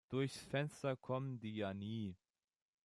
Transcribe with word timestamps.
Durch 0.09 0.33
Fenster 0.33 0.95
kommen 0.95 1.39
die 1.39 1.55
ja 1.57 1.75
nie. 1.75 2.15